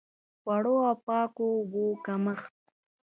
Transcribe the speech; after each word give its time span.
خوړو 0.41 0.75
او 0.89 0.97
پاکو 1.05 1.45
اوبو 1.55 1.85
د 1.95 1.99
کمښت. 2.05 2.55